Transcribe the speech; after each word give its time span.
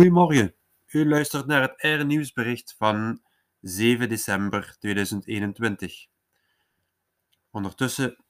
Goedemorgen, 0.00 0.54
u 0.86 1.08
luistert 1.08 1.46
naar 1.46 1.62
het 1.62 1.74
R-nieuwsbericht 1.76 2.74
van 2.78 3.22
7 3.60 4.08
december 4.08 4.76
2021. 4.78 6.06
Ondertussen 7.50 8.24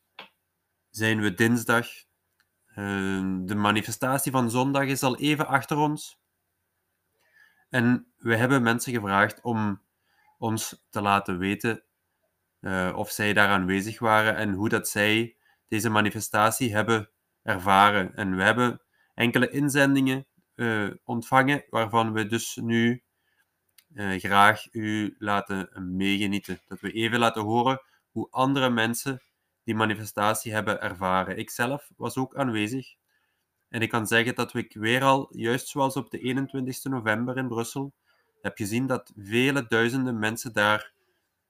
zijn 0.88 1.20
we 1.20 1.34
dinsdag. 1.34 1.86
Ehm, 2.66 3.45
de 3.45 3.54
manifestatie 3.54 4.32
van 4.32 4.50
zondag 4.50 4.84
is 4.84 5.02
al 5.02 5.16
even 5.18 5.46
achter 5.46 5.77
ons. 5.77 6.20
En 7.68 8.12
we 8.16 8.37
hebben 8.37 8.62
mensen 8.62 8.92
gevraagd 8.92 9.41
om 9.41 9.82
ons 10.38 10.87
te 10.88 11.00
laten 11.00 11.38
weten 11.38 11.82
uh, 12.60 12.92
of 12.96 13.10
zij 13.10 13.32
daar 13.32 13.48
aanwezig 13.48 13.98
waren 13.98 14.37
en 14.37 14.52
hoe 14.52 14.68
dat 14.68 14.88
zij 14.88 15.37
deze 15.68 15.91
manifestatie 15.91 16.74
hebben 16.74 17.10
ervaren. 17.42 18.14
En 18.14 18.37
we 18.37 18.42
hebben 18.42 18.80
enkele 19.14 19.50
inzendingen 19.50 20.27
uh, 20.60 20.91
ontvangen, 21.05 21.64
waarvan 21.70 22.12
we 22.12 22.27
dus 22.27 22.56
nu 22.56 23.02
uh, 23.92 24.19
graag 24.19 24.73
u 24.73 25.14
laten 25.19 25.69
meegenieten. 25.96 26.60
Dat 26.66 26.80
we 26.80 26.92
even 26.92 27.19
laten 27.19 27.42
horen 27.42 27.83
hoe 28.10 28.30
andere 28.30 28.70
mensen 28.70 29.23
die 29.64 29.74
manifestatie 29.74 30.52
hebben 30.52 30.80
ervaren. 30.80 31.38
Ik 31.38 31.50
zelf 31.50 31.91
was 31.96 32.16
ook 32.16 32.36
aanwezig. 32.36 32.95
En 33.69 33.80
ik 33.80 33.88
kan 33.88 34.06
zeggen 34.06 34.34
dat 34.34 34.55
ik 34.55 34.74
weer 34.74 35.02
al, 35.02 35.36
juist 35.36 35.69
zoals 35.69 35.96
op 35.96 36.10
de 36.10 36.19
21 36.19 36.84
november 36.84 37.36
in 37.36 37.48
Brussel, 37.48 37.95
heb 38.41 38.56
gezien 38.56 38.86
dat 38.86 39.12
vele 39.16 39.66
duizenden 39.69 40.19
mensen 40.19 40.52
daar 40.52 40.92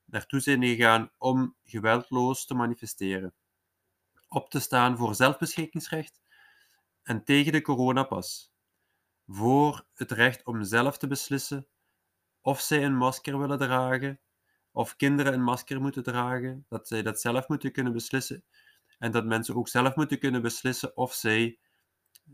naartoe 0.05 0.41
zijn 0.41 0.65
gegaan 0.65 1.11
om 1.19 1.57
geweldloos 1.65 2.47
te 2.47 2.55
manifesteren. 2.55 3.35
Op 4.29 4.51
te 4.51 4.61
staan 4.61 4.97
voor 4.97 5.15
zelfbeschikkingsrecht 5.15 6.21
en 7.03 7.25
tegen 7.25 7.53
de 7.53 7.63
coronapas. 7.63 8.50
Voor 9.33 9.87
het 9.95 10.11
recht 10.11 10.45
om 10.45 10.65
zelf 10.65 10.99
te 10.99 11.07
beslissen 11.07 11.67
of 12.41 12.61
zij 12.61 12.85
een 12.85 12.97
masker 12.97 13.39
willen 13.39 13.59
dragen, 13.59 14.21
of 14.73 14.97
kinderen 14.97 15.33
een 15.33 15.43
masker 15.43 15.81
moeten 15.81 16.03
dragen, 16.03 16.65
dat 16.69 16.89
zij 16.89 17.03
dat 17.03 17.21
zelf 17.21 17.49
moeten 17.49 17.73
kunnen 17.73 17.93
beslissen. 17.93 18.45
En 18.99 19.13
dat 19.13 19.25
mensen 19.25 19.55
ook 19.55 19.69
zelf 19.69 19.97
moeten 19.97 20.19
kunnen 20.19 20.43
beslissen 20.43 20.97
of 20.97 21.13
zij 21.13 21.59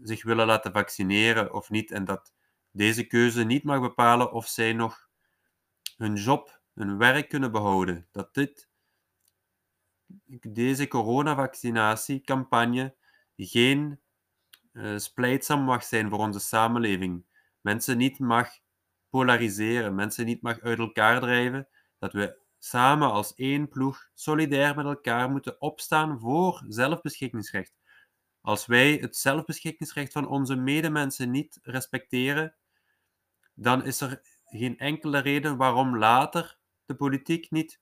zich 0.02 0.24
willen 0.24 0.46
laten 0.46 0.72
vaccineren 0.72 1.52
of 1.52 1.70
niet. 1.70 1.90
En 1.90 2.04
dat 2.04 2.32
deze 2.70 3.04
keuze 3.04 3.44
niet 3.44 3.64
mag 3.64 3.80
bepalen 3.80 4.32
of 4.32 4.46
zij 4.46 4.72
nog 4.72 5.08
hun 5.96 6.14
job, 6.14 6.60
hun 6.74 6.98
werk 6.98 7.28
kunnen 7.28 7.52
behouden. 7.52 8.08
Dat 8.12 8.34
dit, 8.34 8.68
deze 10.40 10.88
coronavaccinatiecampagne 10.88 12.94
geen 13.36 14.00
uh, 14.76 14.98
splijtsam 14.98 15.62
mag 15.62 15.84
zijn 15.84 16.10
voor 16.10 16.18
onze 16.18 16.40
samenleving. 16.40 17.24
Mensen 17.60 17.96
niet 17.96 18.18
mag 18.18 18.48
polariseren, 19.08 19.94
mensen 19.94 20.26
niet 20.26 20.42
mag 20.42 20.60
uit 20.60 20.78
elkaar 20.78 21.20
drijven. 21.20 21.68
Dat 21.98 22.12
we 22.12 22.38
samen 22.58 23.10
als 23.10 23.34
één 23.34 23.68
ploeg 23.68 24.08
solidair 24.14 24.76
met 24.76 24.84
elkaar 24.84 25.30
moeten 25.30 25.60
opstaan 25.60 26.18
voor 26.18 26.64
zelfbeschikkingsrecht. 26.68 27.74
Als 28.40 28.66
wij 28.66 28.92
het 28.92 29.16
zelfbeschikkingsrecht 29.16 30.12
van 30.12 30.28
onze 30.28 30.56
medemensen 30.56 31.30
niet 31.30 31.58
respecteren, 31.62 32.54
dan 33.54 33.84
is 33.84 34.00
er 34.00 34.20
geen 34.44 34.78
enkele 34.78 35.18
reden 35.18 35.56
waarom 35.56 35.98
later 35.98 36.58
de 36.84 36.94
politiek 36.94 37.50
niet 37.50 37.80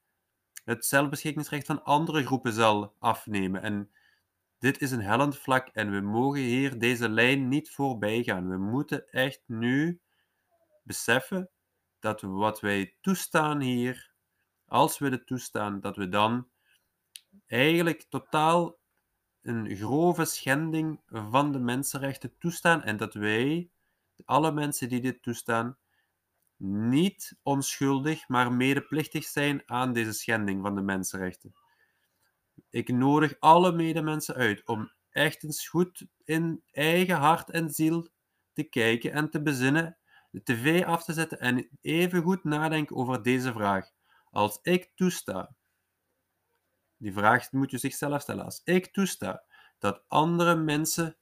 het 0.64 0.86
zelfbeschikkingsrecht 0.86 1.66
van 1.66 1.84
andere 1.84 2.26
groepen 2.26 2.52
zal 2.52 2.94
afnemen. 2.98 3.62
En 3.62 3.90
dit 4.64 4.80
is 4.80 4.90
een 4.90 5.02
hellend 5.02 5.38
vlak 5.38 5.68
en 5.68 5.90
we 5.90 6.00
mogen 6.00 6.40
hier 6.40 6.78
deze 6.78 7.08
lijn 7.08 7.48
niet 7.48 7.70
voorbij 7.70 8.22
gaan. 8.22 8.48
We 8.48 8.56
moeten 8.56 9.10
echt 9.10 9.42
nu 9.46 10.00
beseffen 10.82 11.50
dat 11.98 12.20
wat 12.20 12.60
wij 12.60 12.96
toestaan 13.00 13.60
hier, 13.60 14.12
als 14.66 14.98
we 14.98 15.10
dit 15.10 15.26
toestaan, 15.26 15.80
dat 15.80 15.96
we 15.96 16.08
dan 16.08 16.48
eigenlijk 17.46 18.06
totaal 18.08 18.78
een 19.42 19.76
grove 19.76 20.24
schending 20.24 21.00
van 21.06 21.52
de 21.52 21.58
mensenrechten 21.58 22.38
toestaan 22.38 22.82
en 22.82 22.96
dat 22.96 23.14
wij, 23.14 23.70
alle 24.24 24.52
mensen 24.52 24.88
die 24.88 25.00
dit 25.00 25.22
toestaan, 25.22 25.78
niet 26.56 27.36
onschuldig, 27.42 28.28
maar 28.28 28.52
medeplichtig 28.52 29.24
zijn 29.24 29.62
aan 29.66 29.92
deze 29.92 30.12
schending 30.12 30.62
van 30.62 30.74
de 30.74 30.82
mensenrechten. 30.82 31.54
Ik 32.74 32.88
nodig 32.88 33.36
alle 33.38 33.72
medemensen 33.72 34.34
uit 34.34 34.66
om 34.66 34.92
echt 35.10 35.42
eens 35.44 35.68
goed 35.68 36.06
in 36.24 36.62
eigen 36.72 37.16
hart 37.16 37.50
en 37.50 37.70
ziel 37.70 38.08
te 38.52 38.62
kijken 38.62 39.12
en 39.12 39.30
te 39.30 39.42
bezinnen, 39.42 39.98
de 40.30 40.42
tv 40.42 40.84
af 40.84 41.04
te 41.04 41.12
zetten 41.12 41.40
en 41.40 41.68
even 41.80 42.22
goed 42.22 42.44
nadenken 42.44 42.96
over 42.96 43.22
deze 43.22 43.52
vraag. 43.52 43.90
Als 44.30 44.58
ik 44.62 44.92
toesta, 44.94 45.54
die 46.96 47.12
vraag 47.12 47.52
moet 47.52 47.70
je 47.70 47.78
zichzelf 47.78 48.20
stellen, 48.20 48.44
als 48.44 48.60
ik 48.64 48.92
toesta 48.92 49.44
dat 49.78 50.04
andere 50.08 50.56
mensen, 50.56 51.16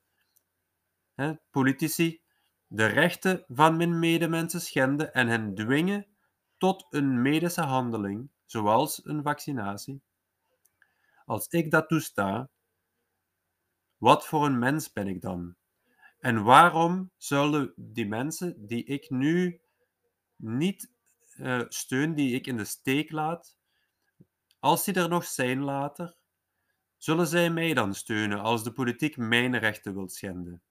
hè, 1.15 1.35
politici, 1.51 2.23
de 2.67 2.87
rechten 2.87 3.45
van 3.49 3.77
mijn 3.77 3.99
medemensen 3.99 4.61
schenden 4.61 5.15
en 5.15 5.29
hen 5.29 5.55
dwingen 5.55 6.07
tot 6.59 6.87
een 6.91 7.23
medische 7.23 7.63
handeling, 7.63 8.31
zoals 8.45 9.05
een 9.05 9.23
vaccinatie, 9.23 10.03
als 11.33 11.49
ik 11.49 11.71
dat 11.71 11.89
toesta, 11.89 12.51
wat 13.97 14.27
voor 14.27 14.47
een 14.47 14.59
mens 14.59 14.93
ben 14.93 15.07
ik 15.07 15.21
dan? 15.21 15.57
En 16.19 16.43
waarom 16.43 17.11
zullen 17.17 17.73
die 17.77 18.07
mensen 18.07 18.67
die 18.67 18.85
ik 18.85 19.11
nu 19.11 19.61
niet 20.37 20.93
uh, 21.37 21.63
steun, 21.69 22.15
die 22.15 22.35
ik 22.35 22.47
in 22.47 22.57
de 22.57 22.65
steek 22.65 23.11
laat, 23.11 23.57
als 24.59 24.85
die 24.85 24.95
er 24.95 25.09
nog 25.09 25.25
zijn 25.25 25.63
later, 25.63 26.17
zullen 26.97 27.27
zij 27.27 27.51
mij 27.51 27.75
dan 27.75 27.95
steunen 27.95 28.41
als 28.41 28.65
de 28.65 28.73
politiek 28.73 29.17
mijn 29.17 29.59
rechten 29.59 29.95
wil 29.95 30.09
schenden? 30.09 30.63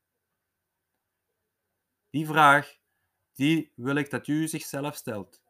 Die 2.10 2.26
vraag, 2.26 2.78
die 3.34 3.72
wil 3.76 3.96
ik 3.96 4.10
dat 4.10 4.28
u 4.28 4.48
zichzelf 4.48 4.96
stelt. 4.96 5.41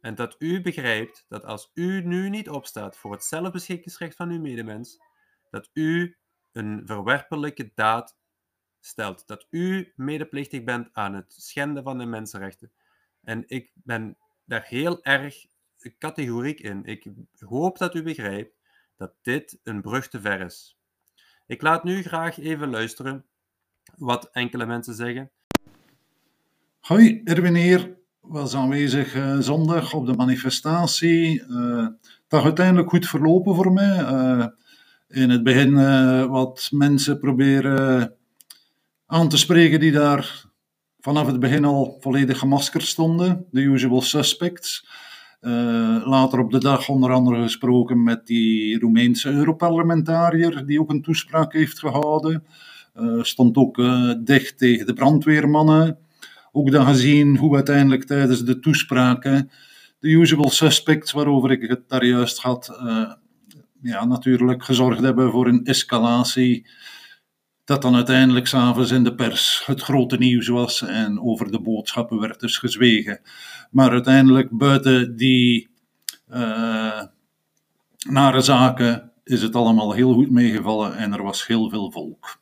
En 0.00 0.14
dat 0.14 0.36
u 0.38 0.60
begrijpt 0.60 1.24
dat 1.28 1.44
als 1.44 1.70
u 1.74 2.02
nu 2.02 2.28
niet 2.28 2.48
opstaat 2.48 2.96
voor 2.96 3.12
het 3.12 3.24
zelfbeschikkingsrecht 3.24 4.16
van 4.16 4.30
uw 4.30 4.40
medemens, 4.40 5.02
dat 5.50 5.70
u 5.72 6.16
een 6.52 6.82
verwerpelijke 6.84 7.70
daad 7.74 8.18
stelt. 8.80 9.26
Dat 9.26 9.46
u 9.50 9.92
medeplichtig 9.96 10.64
bent 10.64 10.88
aan 10.92 11.14
het 11.14 11.32
schenden 11.32 11.82
van 11.82 11.98
de 11.98 12.06
mensenrechten. 12.06 12.72
En 13.22 13.44
ik 13.46 13.70
ben 13.74 14.16
daar 14.44 14.64
heel 14.64 15.02
erg 15.02 15.46
categoriek 15.98 16.60
in. 16.60 16.84
Ik 16.84 17.06
hoop 17.38 17.78
dat 17.78 17.94
u 17.94 18.02
begrijpt 18.02 18.54
dat 18.96 19.14
dit 19.22 19.58
een 19.62 19.80
brug 19.80 20.08
te 20.08 20.20
ver 20.20 20.40
is. 20.40 20.78
Ik 21.46 21.62
laat 21.62 21.84
nu 21.84 22.02
graag 22.02 22.38
even 22.38 22.70
luisteren 22.70 23.26
wat 23.96 24.30
enkele 24.30 24.66
mensen 24.66 24.94
zeggen. 24.94 25.30
Hoi, 26.80 27.20
Erwin 27.24 27.54
hier 27.54 27.99
was 28.20 28.54
aanwezig 28.54 29.14
uh, 29.14 29.38
zondag 29.38 29.94
op 29.94 30.06
de 30.06 30.14
manifestatie. 30.14 31.42
Uh, 31.48 31.86
dat 32.28 32.44
uiteindelijk 32.44 32.88
goed 32.88 33.06
verlopen 33.06 33.54
voor 33.54 33.72
mij. 33.72 33.98
Uh, 34.00 34.46
in 35.08 35.30
het 35.30 35.42
begin 35.42 35.74
wat 36.28 36.68
mensen 36.72 37.18
proberen 37.18 38.14
aan 39.06 39.28
te 39.28 39.36
spreken 39.36 39.80
die 39.80 39.92
daar 39.92 40.44
vanaf 41.00 41.26
het 41.26 41.40
begin 41.40 41.64
al 41.64 41.96
volledig 42.00 42.38
gemaskerd 42.38 42.84
stonden. 42.84 43.46
De 43.50 43.60
usual 43.60 44.00
suspects. 44.00 44.88
later 46.04 46.38
op 46.38 46.50
de 46.50 46.58
dag 46.58 46.88
onder 46.88 47.12
andere 47.12 47.42
gesproken 47.42 48.02
met 48.02 48.26
die 48.26 48.78
Roemeense 48.78 49.30
Europarlementariër 49.30 50.66
die 50.66 50.80
ook 50.80 50.90
een 50.90 51.02
toespraak 51.02 51.52
heeft 51.52 51.78
gehouden. 51.78 52.44
stond 53.20 53.56
ook 53.56 53.76
dicht 54.24 54.58
tegen 54.58 54.86
de 54.86 54.92
brandweermannen. 54.92 55.98
Ook 56.52 56.70
dan 56.70 56.86
gezien 56.86 57.36
hoe 57.36 57.54
uiteindelijk 57.54 58.04
tijdens 58.04 58.44
de 58.44 58.60
toespraken 58.60 59.50
de 60.00 60.08
usual 60.08 60.50
suspects 60.50 61.12
waarover 61.12 61.50
ik 61.50 61.68
het 61.68 61.88
daar 61.88 62.04
juist 62.04 62.38
had, 62.38 62.78
uh, 62.82 63.12
ja, 63.82 64.04
natuurlijk 64.04 64.64
gezorgd 64.64 65.00
hebben 65.00 65.30
voor 65.30 65.46
een 65.46 65.64
escalatie. 65.64 66.66
Dat 67.64 67.82
dan 67.82 67.94
uiteindelijk 67.94 68.46
s'avonds 68.46 68.90
in 68.90 69.04
de 69.04 69.14
pers 69.14 69.62
het 69.66 69.80
grote 69.80 70.16
nieuws 70.16 70.48
was 70.48 70.82
en 70.82 71.20
over 71.20 71.50
de 71.50 71.60
boodschappen 71.60 72.20
werd 72.20 72.40
dus 72.40 72.58
gezwegen. 72.58 73.20
Maar 73.70 73.90
uiteindelijk 73.90 74.48
buiten 74.50 75.16
die 75.16 75.68
uh, 76.30 77.02
nare 78.08 78.40
zaken 78.40 79.12
is 79.24 79.42
het 79.42 79.54
allemaal 79.54 79.92
heel 79.92 80.12
goed 80.12 80.30
meegevallen 80.30 80.96
en 80.96 81.12
er 81.12 81.22
was 81.22 81.46
heel 81.46 81.70
veel 81.70 81.90
volk. 81.90 82.40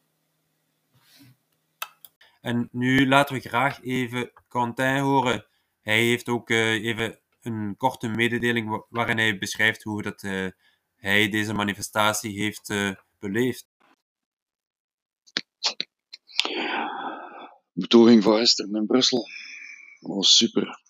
En 2.48 2.68
nu 2.72 3.08
laten 3.08 3.34
we 3.34 3.40
graag 3.40 3.82
even 3.82 4.32
Quentin 4.48 4.98
horen. 4.98 5.46
Hij 5.80 6.02
heeft 6.02 6.28
ook 6.28 6.50
uh, 6.50 6.84
even 6.84 7.20
een 7.40 7.76
korte 7.76 8.08
mededeling 8.08 8.84
waarin 8.88 9.18
hij 9.18 9.38
beschrijft 9.38 9.82
hoe 9.82 10.02
dat, 10.02 10.22
uh, 10.22 10.48
hij 10.96 11.28
deze 11.28 11.52
manifestatie 11.52 12.42
heeft 12.42 12.68
uh, 12.68 12.92
beleefd. 13.18 13.66
Betoging 17.72 18.22
van 18.22 18.38
gisteren 18.38 18.74
in 18.74 18.86
Brussel. 18.86 19.26
Was 20.00 20.36
super. 20.36 20.80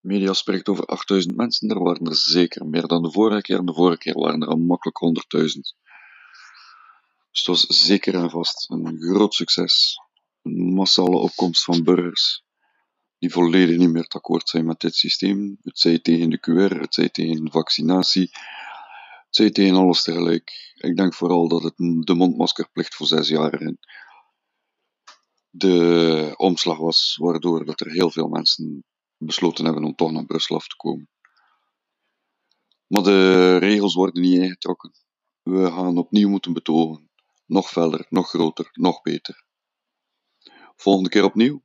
Media 0.00 0.32
spreekt 0.32 0.68
over 0.68 0.84
8000 0.84 1.36
mensen, 1.36 1.68
er 1.68 1.82
waren 1.82 2.06
er 2.06 2.16
zeker 2.16 2.66
meer 2.66 2.86
dan 2.86 3.02
de 3.02 3.10
vorige 3.10 3.40
keer. 3.40 3.58
En 3.58 3.66
de 3.66 3.74
vorige 3.74 3.98
keer 3.98 4.18
waren 4.18 4.42
er 4.42 4.48
al 4.48 4.56
makkelijk 4.56 4.98
100.000. 5.38 5.42
Dus 5.42 5.72
het 7.30 7.46
was 7.46 7.66
zeker 7.66 8.14
en 8.14 8.30
vast 8.30 8.70
een 8.70 9.00
groot 9.00 9.34
succes. 9.34 9.98
Een 10.42 10.72
massale 10.72 11.16
opkomst 11.16 11.64
van 11.64 11.84
burgers 11.84 12.44
die 13.20 13.32
volledig 13.32 13.76
niet 13.78 13.90
meer 13.90 14.06
akkoord 14.08 14.48
zijn 14.48 14.66
met 14.66 14.80
dit 14.80 14.94
systeem. 14.94 15.58
Het 15.62 15.78
zij 15.78 15.98
tegen 15.98 16.30
de 16.30 16.38
QR, 16.40 16.80
het 16.80 16.94
zij 16.94 17.08
tegen 17.08 17.50
vaccinatie, 17.50 18.30
het 19.26 19.36
zij 19.36 19.50
tegen 19.50 19.76
alles 19.76 20.02
tegelijk. 20.02 20.74
Ik 20.74 20.96
denk 20.96 21.14
vooral 21.14 21.48
dat 21.48 21.62
het 21.62 21.76
de 21.76 22.14
mondmaskerplicht 22.14 22.94
voor 22.94 23.06
zes 23.06 23.28
jaar 23.28 23.74
de 25.50 26.34
omslag 26.36 26.78
was, 26.78 27.16
waardoor 27.20 27.64
dat 27.64 27.80
er 27.80 27.90
heel 27.90 28.10
veel 28.10 28.28
mensen 28.28 28.84
besloten 29.16 29.64
hebben 29.64 29.84
om 29.84 29.94
toch 29.94 30.12
naar 30.12 30.26
Brussel 30.26 30.56
af 30.56 30.66
te 30.66 30.76
komen. 30.76 31.08
Maar 32.86 33.02
de 33.02 33.56
regels 33.56 33.94
worden 33.94 34.22
niet 34.22 34.38
ingetrokken. 34.38 34.92
We 35.42 35.66
gaan 35.66 35.98
opnieuw 35.98 36.28
moeten 36.28 36.52
betogen. 36.52 37.10
Nog 37.46 37.68
verder, 37.68 38.06
nog 38.08 38.28
groter, 38.28 38.68
nog 38.72 39.02
beter. 39.02 39.48
Volgende 40.80 41.08
keer 41.08 41.24
opnieuw. 41.24 41.62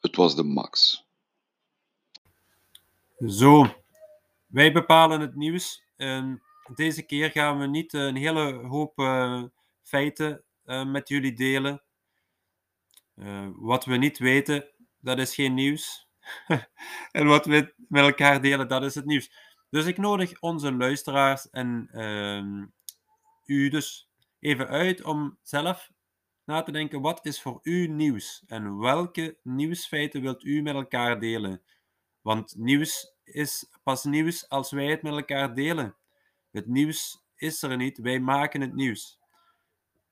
Het 0.00 0.16
was 0.16 0.36
de 0.36 0.42
max. 0.42 1.04
Zo, 3.26 3.66
wij 4.46 4.72
bepalen 4.72 5.20
het 5.20 5.34
nieuws. 5.34 5.84
En 5.96 6.42
deze 6.74 7.02
keer 7.02 7.30
gaan 7.30 7.58
we 7.58 7.66
niet 7.66 7.92
een 7.92 8.16
hele 8.16 8.52
hoop 8.52 8.98
uh, 8.98 9.42
feiten 9.82 10.44
uh, 10.64 10.84
met 10.84 11.08
jullie 11.08 11.32
delen. 11.32 11.82
Wat 13.54 13.84
we 13.84 13.96
niet 13.96 14.18
weten, 14.18 14.70
dat 15.00 15.18
is 15.18 15.34
geen 15.34 15.54
nieuws. 15.54 16.08
en 17.12 17.26
wat 17.26 17.46
we 17.46 17.74
met 17.88 18.04
elkaar 18.04 18.40
delen, 18.40 18.68
dat 18.68 18.82
is 18.82 18.94
het 18.94 19.04
nieuws. 19.04 19.32
Dus 19.70 19.84
ik 19.86 19.98
nodig 19.98 20.40
onze 20.40 20.72
luisteraars 20.72 21.50
en 21.50 21.88
uh, 21.92 22.64
u 23.44 23.68
dus 23.68 24.08
even 24.38 24.68
uit 24.68 25.02
om 25.02 25.38
zelf 25.42 25.91
na 26.44 26.62
te 26.62 26.72
denken: 26.72 27.00
wat 27.00 27.26
is 27.26 27.42
voor 27.42 27.58
u 27.62 27.86
nieuws? 27.86 28.42
En 28.46 28.78
welke 28.78 29.38
nieuwsfeiten 29.42 30.20
wilt 30.22 30.44
u 30.44 30.62
met 30.62 30.74
elkaar 30.74 31.20
delen? 31.20 31.62
Want 32.20 32.56
nieuws 32.56 33.14
is 33.24 33.70
pas 33.82 34.04
nieuws 34.04 34.48
als 34.48 34.70
wij 34.70 34.86
het 34.86 35.02
met 35.02 35.12
elkaar 35.12 35.54
delen. 35.54 35.96
Het 36.50 36.66
nieuws 36.66 37.24
is 37.36 37.62
er 37.62 37.76
niet, 37.76 37.98
wij 37.98 38.20
maken 38.20 38.60
het 38.60 38.74
nieuws. 38.74 39.18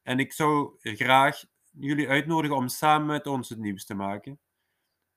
En 0.02 0.18
ik 0.18 0.32
zou 0.32 0.76
graag 0.80 1.44
jullie 1.70 2.08
uitnodigen 2.08 2.56
om 2.56 2.68
samen 2.68 3.06
met 3.06 3.26
ons 3.26 3.48
het 3.48 3.58
nieuws 3.58 3.84
te 3.84 3.94
maken. 3.94 4.40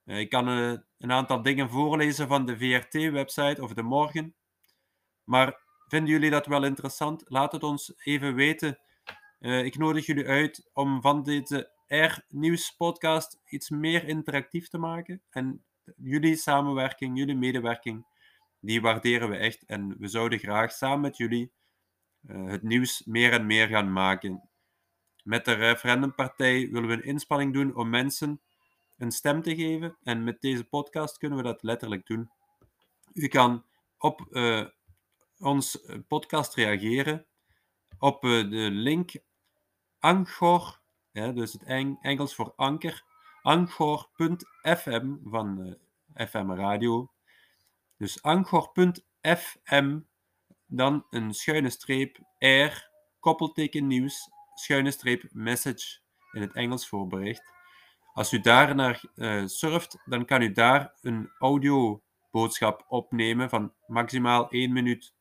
Eh, 0.04 0.20
ik 0.20 0.30
kan 0.30 0.50
uh, 0.50 0.78
een 0.98 1.12
aantal 1.12 1.42
dingen 1.42 1.70
voorlezen 1.70 2.28
van 2.28 2.46
de 2.46 2.58
VRT-website 2.58 3.62
of 3.62 3.74
de 3.74 3.84
morgen. 3.84 4.36
Maar 5.24 5.60
vinden 5.88 6.12
jullie 6.12 6.30
dat 6.30 6.46
wel 6.46 6.64
interessant? 6.64 7.24
Laat 7.28 7.52
het 7.52 7.64
ons 7.64 7.94
even 8.04 8.36
weten. 8.36 8.80
Uh, 9.44 9.64
ik 9.66 9.78
nodig 9.78 10.06
jullie 10.06 10.28
uit 10.28 10.70
om 10.74 11.02
van 11.02 11.24
deze 11.24 11.72
R-nieuws 11.88 12.76
podcast 12.76 13.40
iets 13.46 13.70
meer 13.70 14.08
interactief 14.08 14.70
te 14.70 14.78
maken. 14.78 15.22
En 15.30 15.64
jullie 15.98 16.36
samenwerking, 16.36 17.18
jullie 17.18 17.36
medewerking, 17.36 18.06
die 18.60 18.82
waarderen 18.82 19.30
we 19.30 19.36
echt. 19.36 19.66
En 19.66 19.96
we 20.00 20.08
zouden 20.08 20.40
graag 20.40 20.72
samen 20.72 21.02
met 21.02 21.18
jullie 21.18 21.52
het 22.28 22.64
nieuws 22.64 23.04
meer 23.06 23.34
en 23.34 23.46
meer 23.46 23.68
gaan 23.68 23.94
maken. 23.94 24.50
Met 25.24 25.46
de 25.46 25.54
referendumpartij 25.54 26.70
willen 26.72 26.90
we 26.90 26.94
een 26.94 27.04
inspanning 27.04 27.54
doen 27.54 27.76
om 27.76 27.90
mensen 27.90 28.42
een 28.98 29.12
stem 29.12 29.42
te 29.42 29.56
geven. 29.56 29.98
En 30.04 30.24
met 30.24 30.42
deze 30.42 30.64
podcast 30.64 31.18
kunnen 31.18 31.38
we 31.38 31.44
dat 31.44 31.64
letterlijk 31.64 32.06
doen. 32.06 32.30
U 33.14 33.28
kan 33.28 33.66
op 33.98 34.28
uh, 34.30 34.68
ons 35.40 35.86
podcast 36.08 36.56
reageren 36.56 37.26
op 38.00 38.22
de 38.22 38.70
link 38.72 39.12
Anchor, 40.04 40.80
dus 41.12 41.54
het 41.54 41.64
Eng 41.64 41.98
Engels 42.02 42.36
voor 42.36 42.54
anker, 42.56 43.04
anchor.fm 43.42 45.16
van 45.24 45.78
eh, 46.14 46.28
FM 46.28 46.52
Radio. 46.52 47.12
Dus 47.98 48.22
anchor.fm, 48.22 50.00
dan 50.66 51.06
een 51.10 51.34
schuine 51.34 51.70
streep 51.70 52.18
R, 52.40 52.90
koppelteken 53.20 53.88
nieuws, 53.88 54.30
schuine 54.54 54.92
streep 54.92 55.24
message 55.32 56.00
in 56.32 56.42
het 56.42 56.54
Engels 56.54 56.88
voor 56.88 57.08
bericht. 57.08 57.44
Als 58.14 58.32
u 58.32 58.40
daar 58.40 58.76
naar 58.76 59.04
uh, 59.16 59.46
surft, 59.46 59.98
dan 60.06 60.26
kan 60.26 60.42
u 60.42 60.52
daar 60.52 60.94
een 61.02 61.32
audioboodschap 61.40 62.86
opnemen 62.88 63.50
van 63.50 63.74
maximaal 63.88 64.50
1 64.50 64.74
minuut. 64.74 65.14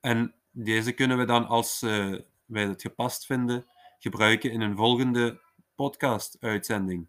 En 0.00 0.34
deze 0.50 0.92
kunnen 0.92 1.18
we 1.18 1.24
dan, 1.24 1.46
als 1.46 1.82
uh, 1.82 2.18
wij 2.50 2.66
het 2.66 2.82
gepast 2.82 3.26
vinden, 3.26 3.66
gebruiken 3.98 4.50
in 4.52 4.60
een 4.60 4.76
volgende 4.76 5.40
podcast-uitzending. 5.74 7.08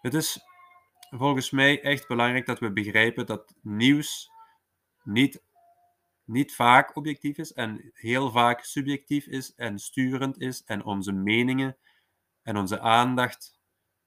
Het 0.00 0.14
is 0.14 0.40
volgens 1.10 1.50
mij 1.50 1.82
echt 1.82 2.08
belangrijk 2.08 2.46
dat 2.46 2.58
we 2.58 2.72
begrijpen 2.72 3.26
dat 3.26 3.54
nieuws 3.62 4.30
niet, 5.02 5.42
niet 6.24 6.54
vaak 6.54 6.96
objectief 6.96 7.38
is 7.38 7.52
en 7.52 7.90
heel 7.94 8.30
vaak 8.30 8.64
subjectief 8.64 9.26
is 9.26 9.54
en 9.54 9.78
sturend 9.78 10.40
is 10.40 10.64
en 10.64 10.84
onze 10.84 11.12
meningen 11.12 11.76
en 12.42 12.56
onze 12.56 12.80
aandacht 12.80 13.60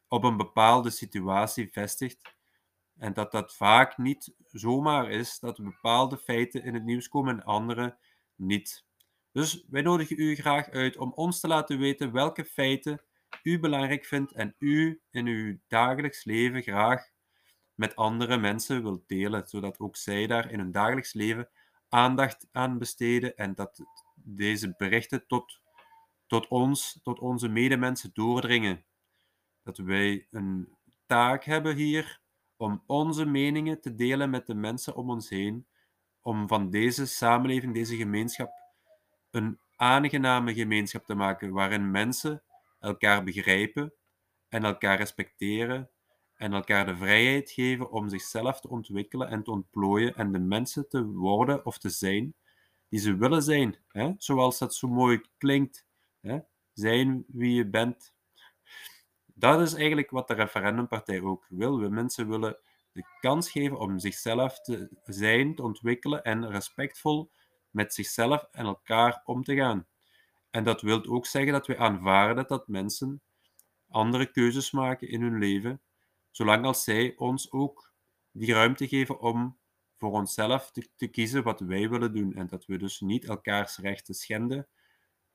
op 0.07 0.23
een 0.23 0.37
bepaalde 0.37 0.89
situatie 0.89 1.71
vestigt. 1.71 2.35
En 2.97 3.13
dat 3.13 3.31
dat 3.31 3.55
vaak 3.55 3.97
niet 3.97 4.33
zomaar 4.51 5.09
is 5.09 5.39
dat 5.39 5.63
bepaalde 5.63 6.17
feiten 6.17 6.63
in 6.63 6.73
het 6.73 6.83
nieuws 6.83 7.07
komen 7.07 7.33
en 7.39 7.43
andere 7.43 7.97
niet. 8.35 8.89
Dus 9.31 9.65
wij 9.69 9.81
nodigen 9.81 10.19
u 10.19 10.35
graag 10.35 10.69
uit 10.69 10.97
om 10.97 11.11
ons 11.13 11.39
te 11.39 11.47
laten 11.47 11.79
weten 11.79 12.11
welke 12.11 12.45
feiten 12.45 13.01
u 13.43 13.59
belangrijk 13.59 14.05
vindt 14.05 14.31
en 14.31 14.55
u 14.57 15.01
in 15.09 15.27
uw 15.27 15.57
dagelijks 15.67 16.23
leven 16.23 16.61
graag 16.61 17.09
met 17.73 17.95
andere 17.95 18.37
mensen 18.37 18.83
wilt 18.83 19.07
delen, 19.07 19.47
zodat 19.47 19.79
ook 19.79 19.95
zij 19.95 20.27
daar 20.27 20.51
in 20.51 20.59
hun 20.59 20.71
dagelijks 20.71 21.13
leven 21.13 21.49
aandacht 21.89 22.47
aan 22.51 22.77
besteden 22.77 23.35
en 23.35 23.55
dat 23.55 23.85
deze 24.15 24.73
berichten 24.77 25.27
tot 25.27 25.61
tot 26.31 26.47
ons, 26.47 26.99
tot 27.03 27.19
onze 27.19 27.47
medemensen 27.47 28.09
doordringen. 28.13 28.85
Dat 29.63 29.77
wij 29.77 30.27
een 30.29 30.75
taak 31.05 31.43
hebben 31.43 31.75
hier 31.75 32.21
om 32.55 32.83
onze 32.85 33.25
meningen 33.25 33.81
te 33.81 33.95
delen 33.95 34.29
met 34.29 34.47
de 34.47 34.53
mensen 34.53 34.95
om 34.95 35.09
ons 35.09 35.29
heen, 35.29 35.67
om 36.21 36.47
van 36.47 36.69
deze 36.69 37.05
samenleving, 37.05 37.73
deze 37.73 37.95
gemeenschap, 37.95 38.60
een 39.31 39.59
aangename 39.75 40.53
gemeenschap 40.53 41.05
te 41.05 41.15
maken 41.15 41.51
waarin 41.51 41.91
mensen 41.91 42.43
elkaar 42.79 43.23
begrijpen 43.23 43.93
en 44.49 44.63
elkaar 44.63 44.97
respecteren 44.97 45.89
en 46.35 46.53
elkaar 46.53 46.85
de 46.85 46.97
vrijheid 46.97 47.51
geven 47.51 47.91
om 47.91 48.09
zichzelf 48.09 48.61
te 48.61 48.69
ontwikkelen 48.69 49.27
en 49.27 49.43
te 49.43 49.51
ontplooien 49.51 50.15
en 50.15 50.31
de 50.31 50.39
mensen 50.39 50.89
te 50.89 51.05
worden 51.05 51.65
of 51.65 51.77
te 51.77 51.89
zijn 51.89 52.35
die 52.89 52.99
ze 52.99 53.15
willen 53.15 53.43
zijn, 53.43 53.77
hè? 53.87 54.11
zoals 54.17 54.57
dat 54.57 54.75
zo 54.75 54.87
mooi 54.87 55.21
klinkt. 55.37 55.85
Hè? 56.21 56.39
Zijn 56.73 57.25
wie 57.27 57.53
je 57.53 57.67
bent. 57.67 58.13
Dat 59.25 59.61
is 59.61 59.73
eigenlijk 59.73 60.09
wat 60.09 60.27
de 60.27 60.33
referendumpartij 60.33 61.21
ook 61.21 61.45
wil. 61.49 61.79
We 61.79 61.89
mensen 61.89 62.29
willen 62.29 62.57
de 62.91 63.05
kans 63.19 63.51
geven 63.51 63.79
om 63.79 63.99
zichzelf 63.99 64.61
te 64.61 64.89
zijn, 65.03 65.55
te 65.55 65.63
ontwikkelen 65.63 66.23
en 66.23 66.49
respectvol 66.49 67.31
met 67.71 67.93
zichzelf 67.93 68.47
en 68.51 68.65
elkaar 68.65 69.21
om 69.25 69.43
te 69.43 69.55
gaan. 69.55 69.87
En 70.49 70.63
dat 70.63 70.81
wil 70.81 71.05
ook 71.05 71.25
zeggen 71.25 71.51
dat 71.51 71.67
we 71.67 71.77
aanvaarden 71.77 72.47
dat 72.47 72.67
mensen 72.67 73.21
andere 73.89 74.31
keuzes 74.31 74.71
maken 74.71 75.09
in 75.09 75.21
hun 75.21 75.37
leven, 75.37 75.81
zolang 76.31 76.65
als 76.65 76.83
zij 76.83 77.13
ons 77.17 77.51
ook 77.51 77.93
die 78.31 78.53
ruimte 78.53 78.87
geven 78.87 79.19
om 79.19 79.59
voor 79.95 80.11
onszelf 80.11 80.71
te, 80.71 80.87
te 80.95 81.07
kiezen 81.07 81.43
wat 81.43 81.59
wij 81.59 81.89
willen 81.89 82.13
doen. 82.13 82.33
En 82.33 82.47
dat 82.47 82.65
we 82.65 82.77
dus 82.77 82.99
niet 82.99 83.25
elkaars 83.25 83.77
rechten 83.77 84.13
schenden, 84.13 84.67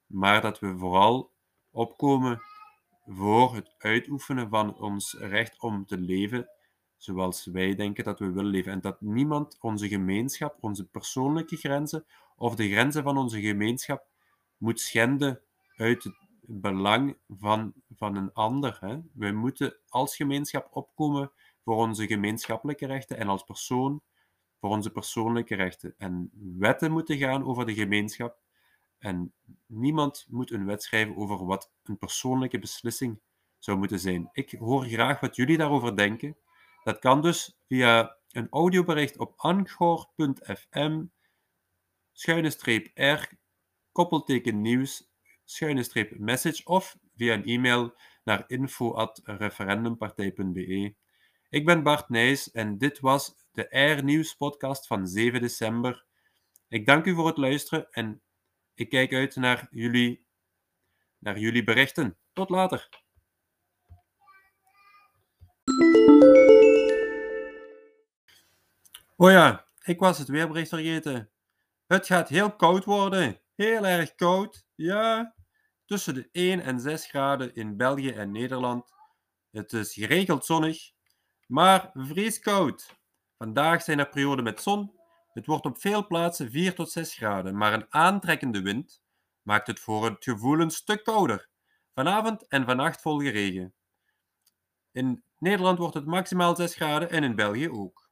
maar 0.06 0.40
dat 0.40 0.58
we 0.58 0.78
vooral 0.78 1.32
opkomen 1.70 2.42
voor 3.06 3.54
het 3.54 3.74
uitoefenen 3.78 4.48
van 4.48 4.78
ons 4.78 5.12
recht 5.18 5.60
om 5.60 5.86
te 5.86 5.98
leven 5.98 6.50
zoals 6.96 7.44
wij 7.44 7.74
denken 7.74 8.04
dat 8.04 8.18
we 8.18 8.30
willen 8.30 8.50
leven. 8.50 8.72
En 8.72 8.80
dat 8.80 9.00
niemand 9.00 9.58
onze 9.60 9.88
gemeenschap, 9.88 10.56
onze 10.60 10.88
persoonlijke 10.88 11.56
grenzen 11.56 12.06
of 12.36 12.54
de 12.54 12.68
grenzen 12.70 13.02
van 13.02 13.16
onze 13.16 13.40
gemeenschap 13.40 14.06
moet 14.56 14.80
schenden 14.80 15.40
uit 15.76 16.04
het 16.04 16.14
belang 16.40 17.16
van, 17.28 17.72
van 17.96 18.16
een 18.16 18.32
ander. 18.32 18.76
Hè. 18.80 18.98
Wij 19.12 19.32
moeten 19.32 19.76
als 19.88 20.16
gemeenschap 20.16 20.68
opkomen 20.70 21.30
voor 21.64 21.76
onze 21.76 22.06
gemeenschappelijke 22.06 22.86
rechten 22.86 23.16
en 23.16 23.28
als 23.28 23.44
persoon 23.44 24.02
voor 24.60 24.70
onze 24.70 24.90
persoonlijke 24.90 25.54
rechten. 25.54 25.94
En 25.98 26.30
wetten 26.58 26.92
moeten 26.92 27.16
gaan 27.16 27.44
over 27.44 27.66
de 27.66 27.74
gemeenschap 27.74 28.38
en 28.98 29.32
niemand 29.66 30.26
moet 30.28 30.50
een 30.50 30.66
wet 30.66 30.82
schrijven 30.82 31.16
over 31.16 31.46
wat 31.46 31.72
een 31.82 31.98
persoonlijke 31.98 32.58
beslissing 32.58 33.20
zou 33.58 33.78
moeten 33.78 33.98
zijn. 33.98 34.28
Ik 34.32 34.50
hoor 34.50 34.84
graag 34.84 35.20
wat 35.20 35.36
jullie 35.36 35.56
daarover 35.56 35.96
denken. 35.96 36.36
Dat 36.86 36.98
kan 36.98 37.22
dus 37.22 37.58
via 37.68 38.16
een 38.30 38.48
audiobericht 38.50 39.18
op 39.18 39.32
anchor.fm 39.36 41.04
schuine 42.12 42.50
streep 42.50 42.90
r 42.94 43.28
koppelteken 43.92 44.60
nieuws 44.60 45.10
schuine 45.44 45.82
streep 45.82 46.18
message 46.18 46.64
of 46.64 46.96
via 47.16 47.34
een 47.34 47.44
e-mail 47.44 47.94
naar 48.24 48.44
info.referendumpartij.be. 48.46 50.94
Ik 51.48 51.64
ben 51.64 51.82
Bart 51.82 52.08
Nijs 52.08 52.50
en 52.50 52.78
dit 52.78 53.00
was 53.00 53.34
de 53.52 53.70
Air 53.70 54.04
Nieuws 54.04 54.34
podcast 54.34 54.86
van 54.86 55.06
7 55.06 55.40
december. 55.40 56.04
Ik 56.68 56.86
dank 56.86 57.04
u 57.04 57.14
voor 57.14 57.26
het 57.26 57.36
luisteren 57.36 57.90
en 57.90 58.22
ik 58.74 58.88
kijk 58.88 59.12
uit 59.12 59.36
naar 59.36 59.68
jullie, 59.70 60.26
naar 61.18 61.38
jullie 61.38 61.64
berichten. 61.64 62.18
Tot 62.32 62.50
later. 62.50 63.05
Oh 69.18 69.30
ja, 69.30 69.66
ik 69.84 69.98
was 69.98 70.18
het 70.18 70.28
weerbericht 70.28 70.68
vergeten. 70.68 71.30
Het 71.86 72.06
gaat 72.06 72.28
heel 72.28 72.56
koud 72.56 72.84
worden. 72.84 73.40
Heel 73.54 73.86
erg 73.86 74.14
koud. 74.14 74.66
Ja, 74.74 75.34
tussen 75.84 76.14
de 76.14 76.28
1 76.32 76.60
en 76.60 76.80
6 76.80 77.06
graden 77.06 77.54
in 77.54 77.76
België 77.76 78.10
en 78.10 78.30
Nederland. 78.30 78.94
Het 79.50 79.72
is 79.72 79.94
geregeld 79.94 80.44
zonnig, 80.44 80.92
maar 81.46 81.90
vrieskoud. 81.94 82.96
Vandaag 83.38 83.82
zijn 83.82 83.98
er 83.98 84.08
perioden 84.08 84.44
met 84.44 84.62
zon. 84.62 85.00
Het 85.32 85.46
wordt 85.46 85.64
op 85.64 85.80
veel 85.80 86.06
plaatsen 86.06 86.50
4 86.50 86.74
tot 86.74 86.90
6 86.90 87.14
graden, 87.14 87.56
maar 87.56 87.72
een 87.72 87.86
aantrekkende 87.88 88.62
wind 88.62 89.02
maakt 89.42 89.66
het 89.66 89.80
voor 89.80 90.04
het 90.04 90.24
gevoel 90.24 90.60
een 90.60 90.70
stuk 90.70 91.04
kouder. 91.04 91.48
Vanavond 91.94 92.46
en 92.48 92.64
vannacht 92.64 93.00
volgen 93.00 93.30
regen. 93.30 93.74
In 94.92 95.24
Nederland 95.38 95.78
wordt 95.78 95.94
het 95.94 96.06
maximaal 96.06 96.56
6 96.56 96.74
graden 96.74 97.10
en 97.10 97.24
in 97.24 97.34
België 97.34 97.70
ook. 97.70 98.05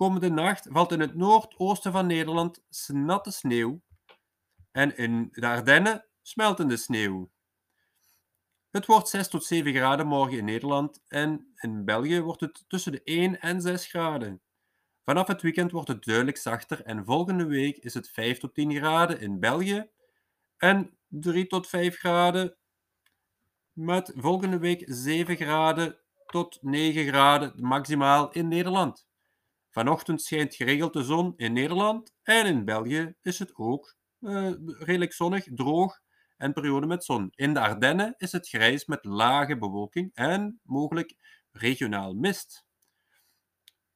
Komende 0.00 0.30
nacht 0.30 0.66
valt 0.70 0.92
in 0.92 1.00
het 1.00 1.14
noordoosten 1.14 1.92
van 1.92 2.06
Nederland 2.06 2.62
natte 2.86 3.30
sneeuw 3.30 3.82
en 4.70 4.96
in 4.96 5.28
de 5.32 5.46
Ardennen 5.46 6.04
smeltende 6.22 6.76
sneeuw. 6.76 7.30
Het 8.70 8.86
wordt 8.86 9.08
6 9.08 9.28
tot 9.28 9.44
7 9.44 9.74
graden 9.74 10.06
morgen 10.06 10.38
in 10.38 10.44
Nederland 10.44 11.02
en 11.08 11.52
in 11.56 11.84
België 11.84 12.20
wordt 12.20 12.40
het 12.40 12.64
tussen 12.68 12.92
de 12.92 13.02
1 13.04 13.40
en 13.40 13.60
6 13.60 13.86
graden. 13.86 14.42
Vanaf 15.04 15.26
het 15.26 15.42
weekend 15.42 15.70
wordt 15.70 15.88
het 15.88 16.04
duidelijk 16.04 16.36
zachter 16.36 16.84
en 16.84 17.04
volgende 17.04 17.44
week 17.44 17.76
is 17.76 17.94
het 17.94 18.10
5 18.10 18.38
tot 18.38 18.54
10 18.54 18.74
graden 18.74 19.20
in 19.20 19.40
België 19.40 19.90
en 20.56 20.98
3 21.08 21.46
tot 21.46 21.68
5 21.68 21.98
graden 21.98 22.56
met 23.72 24.12
volgende 24.16 24.58
week 24.58 24.82
7 24.86 25.36
graden 25.36 25.98
tot 26.26 26.58
9 26.62 27.06
graden 27.06 27.52
maximaal 27.56 28.32
in 28.32 28.48
Nederland. 28.48 29.08
Vanochtend 29.70 30.22
schijnt 30.22 30.54
geregeld 30.54 30.92
de 30.92 31.04
zon 31.04 31.32
in 31.36 31.52
Nederland 31.52 32.14
en 32.22 32.46
in 32.46 32.64
België 32.64 33.14
is 33.22 33.38
het 33.38 33.56
ook 33.56 33.96
uh, 34.20 34.52
redelijk 34.66 35.12
zonnig, 35.12 35.46
droog 35.54 36.00
en 36.36 36.52
periode 36.52 36.86
met 36.86 37.04
zon. 37.04 37.32
In 37.34 37.54
de 37.54 37.60
Ardennen 37.60 38.14
is 38.16 38.32
het 38.32 38.48
grijs 38.48 38.86
met 38.86 39.04
lage 39.04 39.58
bewolking 39.58 40.10
en 40.14 40.60
mogelijk 40.62 41.16
regionaal 41.52 42.14
mist. 42.14 42.64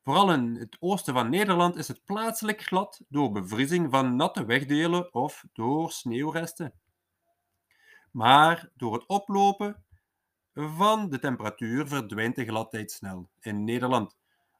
Vooral 0.02 0.32
in 0.32 0.54
het 0.54 0.76
oosten 0.80 1.14
van 1.14 1.30
Nederland 1.30 1.76
is 1.76 1.88
het 1.88 2.04
plaatselijk 2.04 2.62
glad 2.62 3.00
door 3.08 3.32
bevriezing 3.32 3.90
van 3.90 4.16
natte 4.16 4.44
wegdelen 4.44 5.14
of 5.14 5.44
door 5.52 5.90
sneeuwresten. 5.90 6.74
Maar 8.10 8.70
door 8.74 8.92
het 8.92 9.06
oplopen 9.06 9.84
van 10.54 11.10
de 11.10 11.18
temperatuur 11.18 11.88
verdwijnt 11.88 12.36
de 12.36 12.44
gladheid 12.44 12.90
snel 12.90 13.28
in 13.40 13.64
Nederland. 13.64 14.16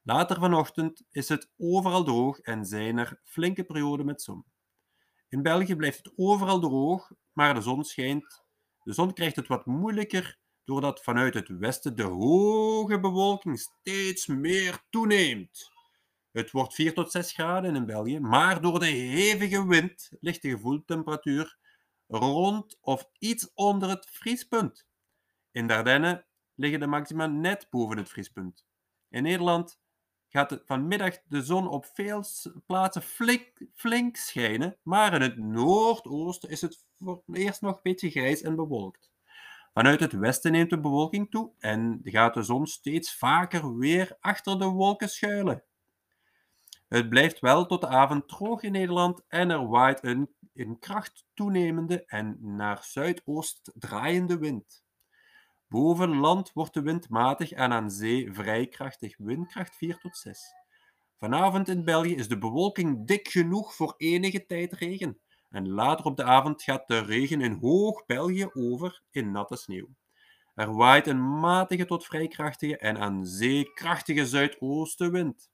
Later 0.07 0.39
vanochtend 0.39 1.03
is 1.11 1.29
het 1.29 1.51
overal 1.57 2.05
droog 2.05 2.39
en 2.39 2.65
zijn 2.65 2.99
er 2.99 3.21
flinke 3.25 3.65
perioden 3.65 4.07
met 4.07 4.23
zon. 4.23 4.45
In 5.29 5.43
België 5.43 5.77
blijft 5.77 5.99
het 5.99 6.13
overal 6.17 6.61
droog, 6.61 7.11
maar 7.33 7.55
de 7.55 7.61
zon 7.61 7.85
schijnt. 7.85 8.43
De 8.83 8.93
zon 8.93 9.13
krijgt 9.13 9.37
het 9.37 9.47
wat 9.47 9.67
moeilijker 9.67 10.39
doordat 10.65 11.03
vanuit 11.03 11.35
het 11.35 11.49
westen 11.49 11.97
de 11.97 12.03
hoge 12.03 13.01
bewolking 13.01 13.59
steeds 13.59 14.27
meer 14.27 14.85
toeneemt. 14.91 15.73
Het 16.31 16.51
wordt 16.51 16.75
4 16.75 16.95
tot 16.95 17.11
6 17.11 17.33
graden 17.33 17.77
in 17.77 17.87
België, 17.87 18.21
maar 18.21 18.61
door 18.61 18.79
de 18.79 18.87
hevige 18.87 19.67
wind 19.67 20.11
ligt 20.21 20.43
de 20.43 20.51
gevoeltemperatuur 20.51 21.59
rond 22.07 22.79
of 22.81 23.09
iets 23.19 23.53
onder 23.55 23.89
het 23.89 24.09
vriespunt. 24.11 24.87
In 25.51 25.67
Dardenne 25.67 26.27
liggen 26.55 26.81
de 26.81 26.87
maxima 26.87 27.27
net 27.27 27.67
boven 27.71 27.97
het 27.97 28.09
vriespunt. 28.09 28.67
In 29.09 29.23
Nederland 29.23 29.83
gaat 30.35 30.63
vanmiddag 30.65 31.19
de 31.29 31.43
zon 31.43 31.69
op 31.69 31.87
veel 31.87 32.25
plaatsen 32.67 33.03
flink, 33.75 34.17
schijnen, 34.17 34.77
maar 34.83 35.15
in 35.15 35.21
het 35.21 35.39
noordoosten 35.39 36.51
is 36.51 36.61
het 36.61 36.85
voor 36.99 37.23
eerst 37.33 37.61
nog 37.61 37.75
een 37.75 37.81
beetje 37.83 38.11
grijs 38.11 38.43
en 38.43 38.57
bewolkt. 38.57 39.13
Vanuit 39.73 40.01
het 40.01 40.13
westen 40.13 40.53
neemt 40.53 40.71
de 40.71 40.81
bewolking 40.81 41.31
toe 41.31 41.53
en 41.59 42.01
gaat 42.05 42.35
de 42.35 42.43
zon 42.43 42.67
steeds 42.67 43.15
vaker 43.17 43.77
weer 43.77 44.17
achter 44.21 44.59
de 44.59 44.67
wolken 44.67 45.09
schuilen. 45.09 45.65
Het 46.89 47.09
blijft 47.09 47.41
wel 47.41 47.67
tot 47.67 47.81
de 47.81 47.89
avond 47.89 48.29
droog 48.29 48.63
in 48.63 48.73
Nederland 48.73 49.23
en 49.29 49.51
er 49.51 49.69
waait 49.69 50.05
een 50.05 50.35
in 50.53 50.79
kracht 50.79 51.27
toenemende 51.35 52.05
en 52.05 52.39
naar 52.41 52.85
zuidoost 52.85 53.73
draaiende 53.75 54.39
wind. 54.39 54.84
Boven 55.69 56.17
land 56.17 56.53
wordt 56.53 56.75
de 56.75 56.83
wind 56.83 57.09
matig 57.09 57.53
en 57.53 57.73
aan 57.73 57.91
zee 57.91 58.33
vrij 58.33 58.67
krachtig, 58.67 59.17
windkracht 59.19 59.77
4 59.77 59.99
tot 59.99 60.17
6. 60.17 60.55
Vanavond 61.19 61.69
in 61.69 61.85
België 61.85 62.15
is 62.15 62.29
de 62.29 62.39
bewolking 62.39 63.07
dik 63.07 63.29
genoeg 63.29 63.75
voor 63.75 63.95
enige 63.97 64.47
tijd 64.47 64.73
regen. 64.73 65.19
En 65.51 65.69
later 65.69 66.05
op 66.05 66.17
de 66.17 66.25
avond 66.25 66.63
gaat 66.63 66.87
de 66.89 66.99
regen 66.99 67.41
in 67.41 67.59
hoog 67.61 68.07
België 68.07 68.49
over 68.53 69.03
in 69.11 69.31
natte 69.31 69.57
sneeuw. 69.57 69.89
Er 70.55 70.75
waait 70.75 71.07
een 71.07 71.39
matige 71.41 71.85
tot 71.85 72.05
vrij 72.05 72.29
krachtige 72.29 72.79
en 72.79 72.99
aan 72.99 73.27
zee 73.27 73.73
krachtige 73.73 74.27
zuidoostenwind. 74.27 75.51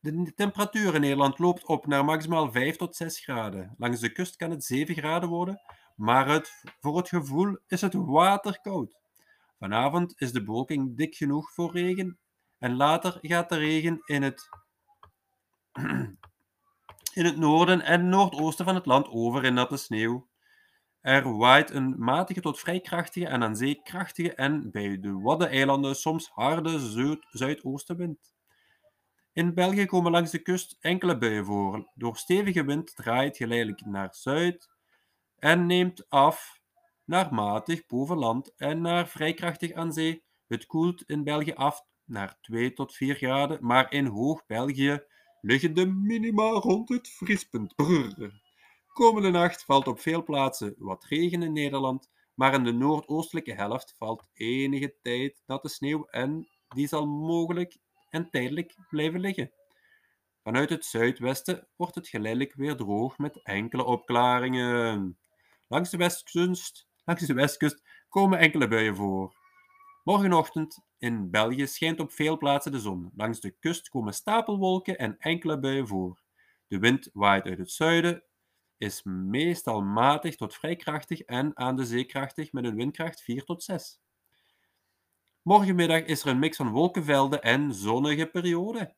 De 0.00 0.32
temperatuur 0.34 0.94
in 0.94 1.00
Nederland 1.00 1.38
loopt 1.38 1.64
op 1.66 1.86
naar 1.86 2.04
maximaal 2.04 2.52
5 2.52 2.76
tot 2.76 2.96
6 2.96 3.20
graden. 3.20 3.74
Langs 3.78 4.00
de 4.00 4.12
kust 4.12 4.36
kan 4.36 4.50
het 4.50 4.64
7 4.64 4.94
graden 4.94 5.28
worden 5.28 5.60
maar 6.02 6.28
het, 6.28 6.64
voor 6.80 6.96
het 6.96 7.08
gevoel 7.08 7.58
is 7.66 7.80
het 7.80 7.94
waterkoud. 7.94 9.00
Vanavond 9.58 10.20
is 10.20 10.32
de 10.32 10.44
bewolking 10.44 10.96
dik 10.96 11.14
genoeg 11.14 11.52
voor 11.52 11.72
regen 11.72 12.18
en 12.58 12.76
later 12.76 13.18
gaat 13.20 13.48
de 13.48 13.56
regen 13.56 14.00
in 14.04 14.22
het, 14.22 14.48
in 17.18 17.24
het 17.24 17.36
noorden 17.36 17.80
en 17.80 18.08
noordoosten 18.08 18.64
van 18.64 18.74
het 18.74 18.86
land 18.86 19.08
over 19.08 19.44
in 19.44 19.54
natte 19.54 19.76
sneeuw. 19.76 20.28
Er 21.00 21.36
waait 21.36 21.70
een 21.70 21.94
matige 21.98 22.40
tot 22.40 22.58
vrij 22.58 22.80
krachtige 22.80 23.26
en 23.26 23.42
aan 23.42 23.56
zee 23.56 23.82
krachtige 23.82 24.34
en 24.34 24.70
bij 24.70 25.00
de 25.00 25.12
Waddeneilanden 25.12 25.96
soms 25.96 26.28
harde 26.28 26.78
zuid 26.78 27.26
zuidoostenwind. 27.30 28.32
In 29.32 29.54
België 29.54 29.86
komen 29.86 30.12
langs 30.12 30.30
de 30.30 30.42
kust 30.42 30.76
enkele 30.80 31.18
buien 31.18 31.44
voor. 31.44 31.90
Door 31.94 32.16
stevige 32.16 32.64
wind 32.64 32.96
draait 32.96 33.36
geleidelijk 33.36 33.84
naar 33.84 34.14
zuid 34.14 34.71
en 35.42 35.66
neemt 35.66 36.10
af 36.10 36.60
naar 37.04 37.34
matig 37.34 37.86
boven 37.86 38.16
land 38.16 38.54
en 38.56 38.80
naar 38.80 39.08
vrij 39.08 39.34
krachtig 39.34 39.72
aan 39.72 39.92
zee. 39.92 40.24
Het 40.46 40.66
koelt 40.66 41.02
in 41.02 41.24
België 41.24 41.52
af 41.52 41.84
naar 42.04 42.38
2 42.40 42.72
tot 42.72 42.94
4 42.94 43.14
graden, 43.14 43.58
maar 43.60 43.92
in 43.92 44.06
Hoog-België 44.06 45.04
liggen 45.40 45.74
de 45.74 45.86
minima 45.86 46.48
rond 46.48 46.88
het 46.88 47.08
vriespunt. 47.08 47.74
Komende 48.86 49.30
nacht 49.30 49.64
valt 49.64 49.86
op 49.86 50.00
veel 50.00 50.22
plaatsen 50.22 50.74
wat 50.78 51.04
regen 51.04 51.42
in 51.42 51.52
Nederland, 51.52 52.10
maar 52.34 52.54
in 52.54 52.64
de 52.64 52.72
noordoostelijke 52.72 53.52
helft 53.52 53.94
valt 53.98 54.28
enige 54.32 54.94
tijd 55.02 55.42
natte 55.46 55.68
sneeuw 55.68 56.04
en 56.04 56.48
die 56.68 56.86
zal 56.86 57.06
mogelijk 57.06 57.78
en 58.08 58.30
tijdelijk 58.30 58.76
blijven 58.88 59.20
liggen. 59.20 59.52
Vanuit 60.42 60.70
het 60.70 60.84
zuidwesten 60.84 61.68
wordt 61.76 61.94
het 61.94 62.08
geleidelijk 62.08 62.54
weer 62.54 62.76
droog 62.76 63.18
met 63.18 63.42
enkele 63.42 63.84
opklaringen. 63.84 65.16
Langs 65.72 65.90
de, 65.90 65.96
westkust, 65.96 66.86
langs 67.04 67.26
de 67.26 67.34
westkust 67.34 67.82
komen 68.08 68.38
enkele 68.38 68.68
buien 68.68 68.96
voor. 68.96 69.36
Morgenochtend 70.04 70.78
in 70.98 71.30
België 71.30 71.66
schijnt 71.66 72.00
op 72.00 72.12
veel 72.12 72.36
plaatsen 72.36 72.72
de 72.72 72.78
zon. 72.78 73.10
Langs 73.16 73.40
de 73.40 73.50
kust 73.50 73.88
komen 73.88 74.14
stapelwolken 74.14 74.98
en 74.98 75.18
enkele 75.18 75.58
buien 75.58 75.86
voor. 75.86 76.20
De 76.66 76.78
wind 76.78 77.10
waait 77.12 77.44
uit 77.44 77.58
het 77.58 77.70
zuiden, 77.70 78.22
is 78.78 79.02
meestal 79.02 79.82
matig 79.82 80.36
tot 80.36 80.54
vrij 80.54 80.76
krachtig 80.76 81.20
en 81.20 81.56
aan 81.56 81.76
de 81.76 81.84
zee 81.84 82.04
krachtig 82.04 82.52
met 82.52 82.64
een 82.64 82.76
windkracht 82.76 83.22
4 83.22 83.44
tot 83.44 83.62
6. 83.62 84.00
Morgenmiddag 85.42 86.02
is 86.02 86.22
er 86.22 86.28
een 86.28 86.38
mix 86.38 86.56
van 86.56 86.70
wolkenvelden 86.70 87.42
en 87.42 87.74
zonnige 87.74 88.26
perioden. 88.26 88.94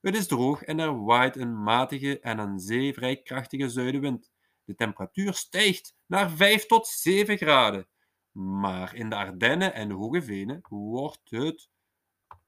Het 0.00 0.16
is 0.16 0.26
droog 0.26 0.62
en 0.62 0.78
er 0.78 1.04
waait 1.04 1.36
een 1.36 1.62
matige 1.62 2.20
en 2.20 2.40
aan 2.40 2.58
zee 2.58 2.94
vrij 2.94 3.22
krachtige 3.22 3.68
zuidenwind. 3.68 4.30
De 4.64 4.74
temperatuur 4.74 5.34
stijgt 5.34 5.98
naar 6.10 6.30
5 6.30 6.66
tot 6.66 6.86
7 6.86 7.36
graden. 7.36 7.88
Maar 8.32 8.94
in 8.94 9.08
de 9.08 9.16
Ardennen 9.16 9.74
en 9.74 9.88
de 9.88 9.94
Hoge 9.94 10.22
Venen 10.22 10.60
wordt 10.68 11.30
het 11.30 11.68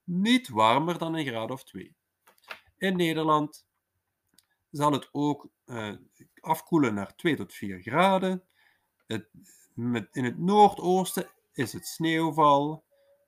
niet 0.05 0.49
warmer 0.49 0.99
dan 0.99 1.15
een 1.15 1.27
graad 1.27 1.51
of 1.51 1.65
twee. 1.65 1.97
In 2.79 2.97
Nederland 2.97 3.67
zal 4.71 4.93
het 4.93 5.09
ook 5.13 5.49
uh, 5.67 5.93
afkoelen 6.41 6.95
naar 6.95 7.15
2 7.15 7.37
tot 7.37 7.53
4 7.53 7.81
graden. 7.83 8.45
Het, 9.07 9.29
met, 9.75 10.09
in 10.13 10.25
het 10.25 10.39
noordoosten 10.39 11.31
is 11.53 11.73
het 11.73 11.87
sneeuwval 11.87 12.85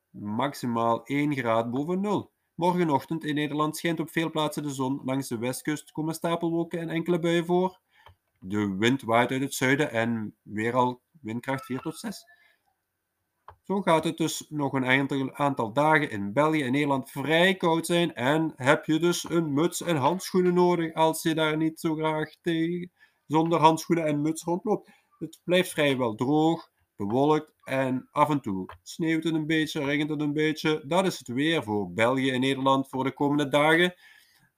maximaal 0.09 1.05
1 1.05 1.35
graad 1.35 1.71
boven 1.71 2.01
nul. 2.01 2.31
Morgenochtend 2.53 3.23
in 3.23 3.35
Nederland 3.35 3.77
schijnt 3.77 3.99
op 3.99 4.09
veel 4.09 4.29
plaatsen 4.29 4.63
de 4.63 4.73
zon. 4.73 5.01
Langs 5.03 5.27
de 5.27 5.37
westkust 5.37 5.91
komen 5.91 6.13
stapelwolken 6.13 6.79
en 6.79 6.89
enkele 6.89 7.19
buien 7.19 7.45
voor. 7.45 7.83
De 8.47 8.75
wind 8.77 9.01
waait 9.01 9.31
uit 9.31 9.41
het 9.41 9.53
zuiden 9.53 9.91
en 9.91 10.35
weer 10.41 10.73
al 10.73 11.01
windkracht 11.21 11.65
4 11.65 11.79
tot 11.79 11.97
6. 11.97 12.25
Zo 13.63 13.81
gaat 13.81 14.03
het 14.03 14.17
dus 14.17 14.45
nog 14.49 14.73
een 14.73 15.35
aantal 15.35 15.73
dagen 15.73 16.09
in 16.09 16.33
België 16.33 16.63
en 16.63 16.71
Nederland 16.71 17.11
vrij 17.11 17.55
koud 17.55 17.85
zijn 17.85 18.13
en 18.13 18.53
heb 18.55 18.85
je 18.85 18.99
dus 18.99 19.29
een 19.29 19.53
muts 19.53 19.81
en 19.81 19.95
handschoenen 19.95 20.53
nodig 20.53 20.93
als 20.93 21.21
je 21.23 21.35
daar 21.35 21.57
niet 21.57 21.79
zo 21.79 21.95
graag 21.95 22.35
tegen 22.41 22.91
zonder 23.27 23.59
handschoenen 23.59 24.05
en 24.05 24.21
muts 24.21 24.43
rondloopt. 24.43 24.89
Het 25.19 25.41
blijft 25.43 25.69
vrijwel 25.69 26.15
droog, 26.15 26.69
bewolkt 26.95 27.51
en 27.63 28.07
af 28.11 28.29
en 28.29 28.41
toe 28.41 28.69
sneeuwt 28.83 29.23
het 29.23 29.33
een 29.33 29.45
beetje, 29.45 29.85
regent 29.85 30.09
het 30.09 30.21
een 30.21 30.33
beetje. 30.33 30.83
Dat 30.87 31.05
is 31.05 31.17
het 31.17 31.27
weer 31.27 31.63
voor 31.63 31.93
België 31.93 32.31
en 32.31 32.39
Nederland 32.39 32.89
voor 32.89 33.03
de 33.03 33.13
komende 33.13 33.47
dagen. 33.47 33.93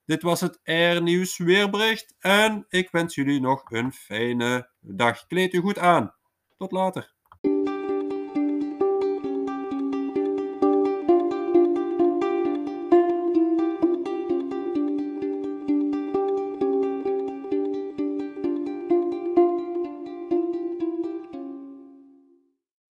Dit 0.07 0.21
was 0.21 0.41
het 0.41 0.59
Air 0.63 1.01
Nieuws 1.01 1.37
weerbericht 1.37 2.15
en 2.19 2.65
ik 2.69 2.91
wens 2.91 3.15
jullie 3.15 3.39
nog 3.39 3.71
een 3.71 3.93
fijne 3.93 4.69
dag. 4.79 5.25
Kleed 5.25 5.53
u 5.53 5.59
goed 5.59 5.77
aan. 5.77 6.15
Tot 6.57 6.71
later. 6.71 7.16